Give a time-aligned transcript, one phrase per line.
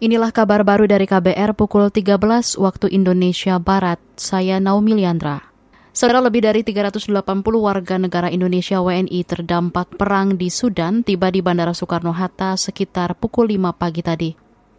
[0.00, 2.16] Inilah kabar baru dari KBR pukul 13
[2.56, 4.00] waktu Indonesia Barat.
[4.16, 5.44] Saya Naomi Liandra.
[5.92, 7.20] Saudara lebih dari 380
[7.60, 13.76] warga negara Indonesia WNI terdampak perang di Sudan tiba di Bandara Soekarno-Hatta sekitar pukul 5
[13.76, 14.30] pagi tadi.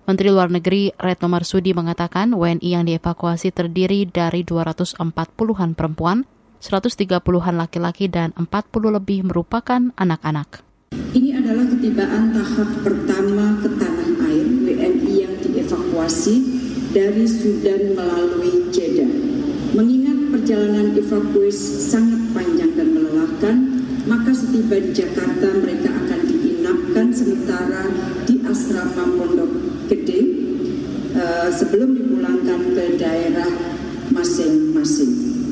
[0.10, 6.26] Menteri Luar Negeri Retno Marsudi mengatakan WNI yang dievakuasi terdiri dari 240-an perempuan,
[6.65, 8.49] 130-an laki-laki, dan 40
[8.90, 10.65] lebih merupakan anak-anak.
[11.13, 13.69] Ini adalah ketibaan tahap pertama ke
[15.92, 16.35] dievakuasi
[16.95, 19.12] dari Sudan melalui Jeddah.
[19.76, 23.55] Mengingat perjalanan evakuasi sangat panjang dan melelahkan,
[24.08, 27.91] maka setiba di Jakarta mereka akan diinapkan sementara
[28.23, 29.52] di asrama Pondok
[29.91, 30.20] Gede
[31.12, 33.52] uh, sebelum dipulangkan ke daerah
[34.16, 35.44] masing-masing.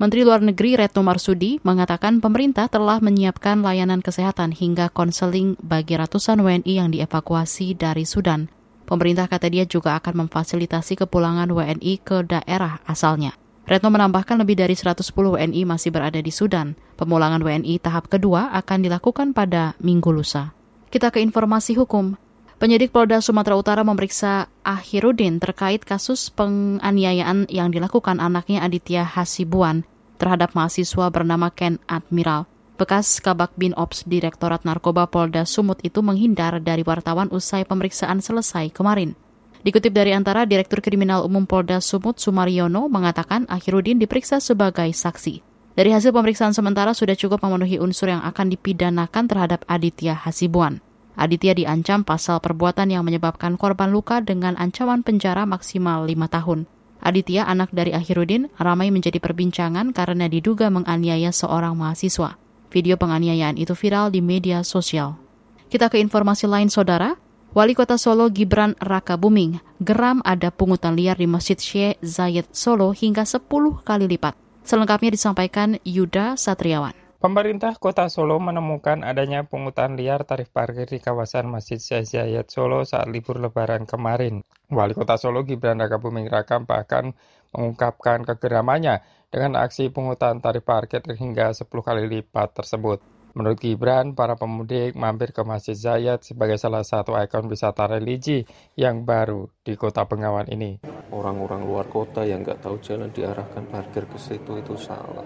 [0.00, 6.40] Menteri Luar Negeri Retno Marsudi mengatakan pemerintah telah menyiapkan layanan kesehatan hingga konseling bagi ratusan
[6.40, 8.59] WNI yang dievakuasi dari Sudan.
[8.90, 13.38] Pemerintah kata dia juga akan memfasilitasi kepulangan WNI ke daerah asalnya.
[13.70, 16.74] Retno menambahkan lebih dari 110 WNI masih berada di Sudan.
[16.98, 20.50] Pemulangan WNI tahap kedua akan dilakukan pada minggu lusa.
[20.90, 22.18] Kita ke informasi hukum.
[22.58, 29.86] Penyidik Polda Sumatera Utara memeriksa Ahirudin terkait kasus penganiayaan yang dilakukan anaknya Aditya Hasibuan
[30.18, 32.50] terhadap mahasiswa bernama Ken Admiral.
[32.80, 38.72] Bekas Kabak Bin Ops Direktorat Narkoba Polda Sumut itu menghindar dari wartawan usai pemeriksaan selesai
[38.72, 39.12] kemarin.
[39.60, 45.44] Dikutip dari antara Direktur Kriminal Umum Polda Sumut Sumariono mengatakan Akhirudin diperiksa sebagai saksi.
[45.76, 50.80] Dari hasil pemeriksaan sementara sudah cukup memenuhi unsur yang akan dipidanakan terhadap Aditya Hasibuan.
[51.20, 56.64] Aditya diancam pasal perbuatan yang menyebabkan korban luka dengan ancaman penjara maksimal lima tahun.
[57.04, 62.40] Aditya, anak dari Akhirudin, ramai menjadi perbincangan karena diduga menganiaya seorang mahasiswa.
[62.70, 65.18] Video penganiayaan itu viral di media sosial.
[65.66, 67.18] Kita ke informasi lain, Saudara.
[67.50, 72.94] Wali Kota Solo Gibran Raka Buming geram ada pungutan liar di Masjid Syekh Zayed Solo
[72.94, 73.42] hingga 10
[73.82, 74.38] kali lipat.
[74.62, 76.94] Selengkapnya disampaikan Yuda Satriawan.
[77.18, 82.86] Pemerintah Kota Solo menemukan adanya pungutan liar tarif parkir di kawasan Masjid Syekh Zayed Solo
[82.86, 84.46] saat libur lebaran kemarin.
[84.70, 87.18] Wali Kota Solo Gibran Raka Buming Raka bahkan
[87.54, 92.98] mengungkapkan kegeramannya dengan aksi pungutan tarif parkir hingga 10 kali lipat tersebut.
[93.30, 98.42] Menurut Gibran, para pemudik mampir ke Masjid Zayat sebagai salah satu ikon wisata religi
[98.74, 100.82] yang baru di kota Bengawan ini.
[101.14, 105.22] Orang-orang luar kota yang nggak tahu jalan diarahkan parkir ke situ itu salah.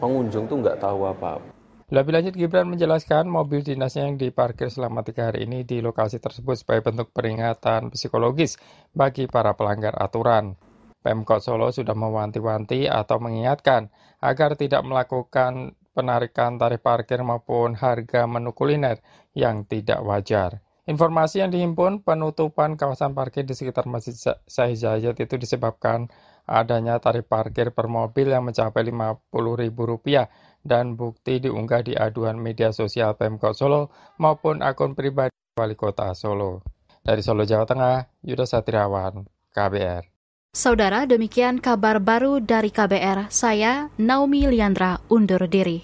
[0.00, 1.52] Pengunjung tuh nggak tahu apa-apa.
[1.92, 6.56] Lebih lanjut, Gibran menjelaskan mobil dinasnya yang diparkir selama tiga hari ini di lokasi tersebut
[6.56, 8.56] sebagai bentuk peringatan psikologis
[8.96, 10.56] bagi para pelanggar aturan.
[11.02, 13.90] Pemkot Solo sudah mewanti-wanti atau mengingatkan
[14.22, 19.02] agar tidak melakukan penarikan tarif parkir maupun harga menu kuliner
[19.36, 20.62] yang tidak wajar.
[20.82, 24.18] Informasi yang dihimpun penutupan kawasan parkir di sekitar Masjid
[24.50, 26.10] Syahid Zayed itu disebabkan
[26.42, 30.26] adanya tarif parkir per mobil yang mencapai Rp50.000
[30.66, 36.66] dan bukti diunggah di aduan media sosial Pemkot Solo maupun akun pribadi Wali Kota Solo.
[37.02, 40.11] Dari Solo, Jawa Tengah, Yuda Satriawan, KBR.
[40.52, 43.32] Saudara, demikian kabar baru dari KBR.
[43.32, 45.80] Saya Naomi Liandra undur diri.